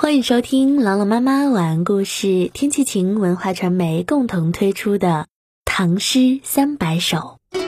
[0.00, 5.08] 欢迎收听朗朗妈妈晚安故事，天气晴文化传媒共同推出的
[5.64, 7.16] 《唐诗三百首》。《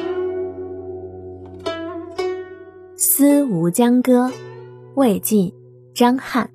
[2.95, 4.29] 思吴江歌》
[4.95, 5.53] 魏晋
[5.93, 6.53] 张翰。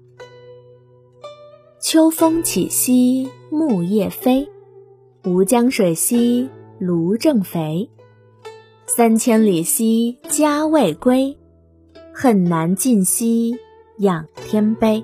[1.82, 4.48] 秋风起兮木叶飞，
[5.26, 6.50] 吴江水兮
[6.80, 7.90] 芦正肥。
[8.86, 11.38] 三千里兮家未归，
[12.14, 13.58] 恨难尽兮
[13.98, 15.04] 仰天悲。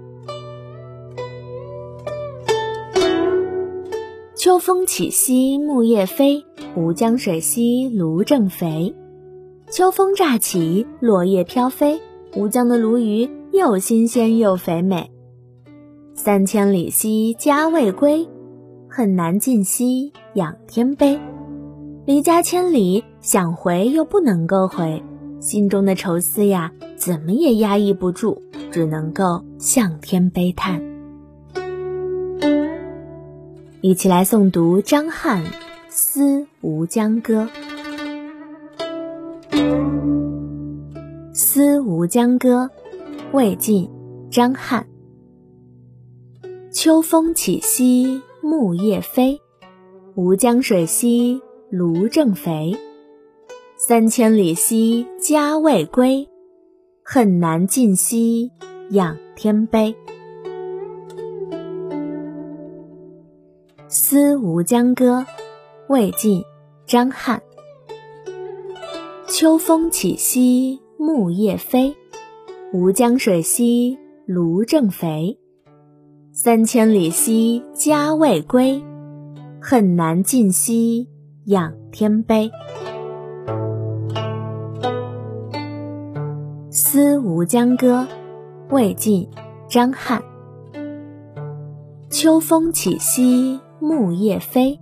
[4.42, 6.44] 秋风起兮木叶飞，
[6.76, 8.96] 吴江水兮芦正肥。
[9.70, 12.02] 秋风乍起，落叶飘飞，
[12.36, 15.12] 吴江的鲈鱼又新鲜又肥美。
[16.16, 18.28] 三千里兮家未归，
[18.90, 21.20] 恨难尽兮仰天悲。
[22.08, 25.04] 离家千里，想回又不能够回，
[25.40, 30.91] 心中的愁思呀，怎么也压抑不住，只能够向天悲叹。
[33.84, 35.44] 一起来诵读张翰
[35.90, 37.50] 《思吴江歌》。
[41.34, 42.70] 《思吴江歌》，
[43.36, 43.90] 魏晋，
[44.30, 44.86] 张翰。
[46.72, 49.42] 秋风起兮木叶飞，
[50.14, 52.78] 吴江水兮芦正肥。
[53.78, 56.30] 三千里兮家未归，
[57.04, 58.52] 恨难尽兮
[58.92, 59.96] 仰天悲。
[63.94, 65.20] 《思吴江歌》，
[65.90, 66.46] 魏晋，
[66.86, 67.44] 张翰。
[69.28, 71.98] 秋风起兮木叶飞，
[72.72, 75.38] 吴江水兮芦正肥。
[76.32, 78.82] 三千里兮家未归，
[79.60, 81.10] 恨难尽兮
[81.44, 82.50] 仰天悲。
[86.70, 88.08] 《思吴江歌》，
[88.74, 89.30] 魏晋，
[89.68, 90.24] 张翰。
[92.10, 93.60] 秋风起兮。
[93.82, 94.80] 木叶飞，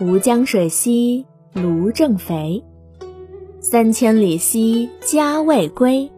[0.00, 2.60] 吴江水兮芦正肥。
[3.60, 6.10] 三千里兮家未归，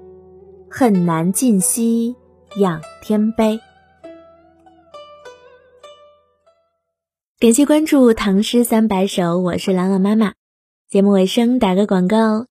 [0.71, 2.17] 恨难尽兮
[2.61, 3.61] 仰天悲。
[7.39, 10.33] 感谢关注《唐诗三百首》，我是朗朗妈妈。
[10.89, 12.47] 节目尾声打个广告，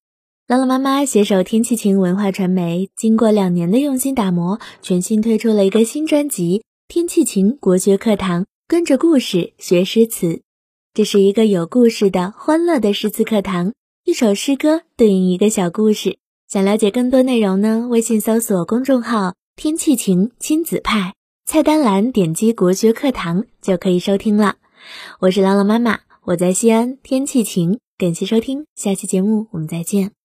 [0.46, 8.44] 朗朗妈妈携手天气晴文化传媒，经过两年的用心打磨，全新推出了一个新专辑《天气晴国学课堂》。
[8.70, 10.42] 跟着故事学诗词，
[10.94, 13.72] 这是一个有故事的欢乐的诗词课堂。
[14.04, 16.18] 一首诗歌对应一个小故事。
[16.50, 17.88] 想了解更多内容呢？
[17.90, 21.14] 微信搜索公众号“天气晴亲子派”，
[21.48, 24.58] 菜单栏点击“国学课堂”就可以收听了。
[25.22, 27.80] 我是朗朗妈妈，我在西安，天气晴。
[27.98, 30.17] 感谢收听，下期节目我们再见。